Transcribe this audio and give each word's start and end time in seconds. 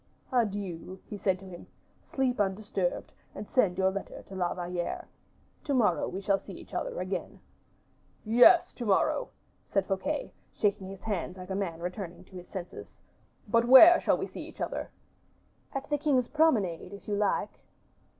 "Adieu," 0.33 0.99
he 1.05 1.15
said 1.15 1.37
to 1.37 1.45
him, 1.45 1.67
"sleep 2.01 2.39
undisturbed, 2.39 3.13
and 3.35 3.47
send 3.47 3.77
your 3.77 3.91
letter 3.91 4.23
to 4.23 4.33
La 4.33 4.51
Valliere. 4.51 5.07
To 5.65 5.75
morrow 5.75 6.07
we 6.09 6.21
shall 6.21 6.39
see 6.39 6.53
each 6.53 6.73
other 6.73 6.99
again." 6.99 7.39
"Yes, 8.25 8.73
to 8.73 8.85
morrow," 8.87 9.29
said 9.67 9.85
Fouquet, 9.85 10.33
shaking 10.55 10.89
his 10.89 11.03
hands 11.03 11.37
like 11.37 11.51
a 11.51 11.55
man 11.55 11.81
returning 11.81 12.23
to 12.23 12.35
his 12.35 12.47
senses. 12.47 12.97
"But 13.47 13.65
where 13.65 13.99
shall 13.99 14.17
we 14.17 14.25
see 14.25 14.41
each 14.41 14.59
other?" 14.59 14.89
"At 15.71 15.87
the 15.91 15.99
king's 15.99 16.27
promenade, 16.27 16.93
if 16.93 17.07
you 17.07 17.15
like." 17.15 17.59